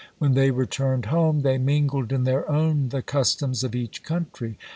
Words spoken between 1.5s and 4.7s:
mingled in their own the customs of each country.